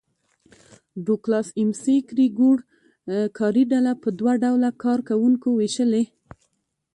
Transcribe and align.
ډوګلاس 1.05 1.47
اېم 1.57 1.71
سي 1.81 1.95
ګرېګور 2.09 2.59
کاري 3.37 3.63
ډله 3.71 3.91
په 4.03 4.09
دوه 4.19 4.33
ډوله 4.43 4.69
کار 4.83 4.99
کوونکو 5.09 5.49
وېشلې. 5.53 6.03